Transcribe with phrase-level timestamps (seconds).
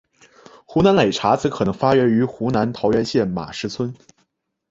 [0.65, 3.93] 湖南擂茶则可能发源于湖南桃源县马石村。